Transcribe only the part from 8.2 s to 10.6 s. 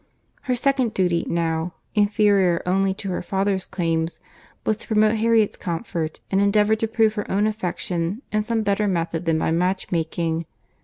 in some better method than by match making.